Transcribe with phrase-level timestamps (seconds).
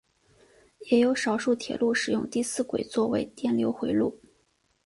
[0.89, 4.19] 也有少数铁路使用第四轨作为电流回路。